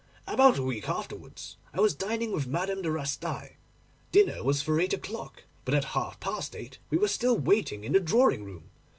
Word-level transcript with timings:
About 0.25 0.57
a 0.57 0.63
week 0.63 0.89
afterwards 0.89 1.57
I 1.75 1.79
was 1.79 1.93
dining 1.93 2.31
with 2.31 2.47
Madame 2.47 2.81
de 2.81 2.89
Rastail. 2.89 3.49
Dinner 4.11 4.43
was 4.43 4.59
for 4.63 4.79
eight 4.81 4.93
o'clock; 4.93 5.43
but 5.63 5.75
at 5.75 5.83
half 5.93 6.19
past 6.19 6.55
eight 6.55 6.79
we 6.89 6.97
were 6.97 7.07
still 7.07 7.37
waiting 7.37 7.83
in 7.83 7.91
the 7.93 7.99
drawing 7.99 8.43
room. 8.43 8.71